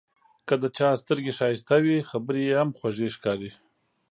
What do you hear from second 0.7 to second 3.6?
چا سترګې ښایسته وي، خبرې یې هم خوږې ښکاري.